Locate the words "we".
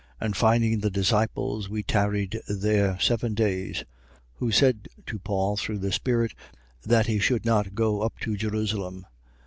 1.69-1.83